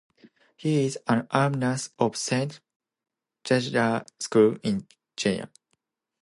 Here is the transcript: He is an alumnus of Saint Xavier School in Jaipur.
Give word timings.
He 0.57 0.83
is 0.85 0.97
an 1.07 1.27
alumnus 1.29 1.91
of 1.99 2.17
Saint 2.17 2.59
Xavier 3.47 4.03
School 4.17 4.57
in 4.63 4.87
Jaipur. 5.15 5.51